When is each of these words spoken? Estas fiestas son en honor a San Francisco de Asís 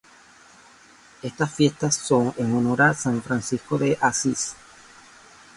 Estas 1.21 1.53
fiestas 1.53 1.93
son 1.95 2.33
en 2.37 2.51
honor 2.55 2.81
a 2.81 2.93
San 2.95 3.21
Francisco 3.21 3.77
de 3.77 3.95
Asís 4.01 4.55